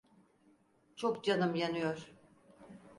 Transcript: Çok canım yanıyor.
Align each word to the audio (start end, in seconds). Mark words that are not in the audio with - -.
Çok 0.95 1.23
canım 1.23 1.55
yanıyor. 1.55 2.11